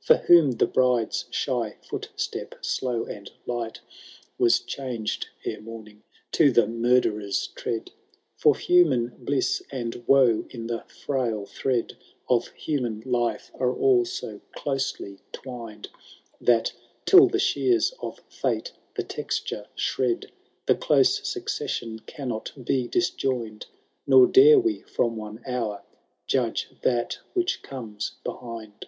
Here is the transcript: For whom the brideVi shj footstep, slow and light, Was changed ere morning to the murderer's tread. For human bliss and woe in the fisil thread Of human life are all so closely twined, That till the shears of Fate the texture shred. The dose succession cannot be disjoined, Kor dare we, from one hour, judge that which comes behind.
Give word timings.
For 0.00 0.16
whom 0.16 0.52
the 0.52 0.66
brideVi 0.66 1.28
shj 1.32 1.84
footstep, 1.84 2.64
slow 2.64 3.04
and 3.04 3.30
light, 3.44 3.78
Was 4.38 4.58
changed 4.60 5.26
ere 5.44 5.60
morning 5.60 6.02
to 6.32 6.50
the 6.50 6.66
murderer's 6.66 7.48
tread. 7.48 7.90
For 8.38 8.56
human 8.56 9.08
bliss 9.18 9.62
and 9.70 10.02
woe 10.06 10.46
in 10.48 10.66
the 10.66 10.86
fisil 10.88 11.46
thread 11.46 11.98
Of 12.26 12.46
human 12.52 13.02
life 13.04 13.50
are 13.56 13.74
all 13.74 14.06
so 14.06 14.40
closely 14.52 15.20
twined, 15.30 15.90
That 16.40 16.72
till 17.04 17.26
the 17.26 17.38
shears 17.38 17.92
of 18.00 18.18
Fate 18.30 18.72
the 18.94 19.02
texture 19.04 19.66
shred. 19.74 20.32
The 20.64 20.72
dose 20.74 21.20
succession 21.30 21.98
cannot 22.06 22.52
be 22.64 22.88
disjoined, 22.88 23.66
Kor 24.08 24.26
dare 24.26 24.58
we, 24.58 24.80
from 24.84 25.16
one 25.16 25.42
hour, 25.46 25.82
judge 26.26 26.70
that 26.80 27.18
which 27.34 27.60
comes 27.62 28.12
behind. 28.24 28.86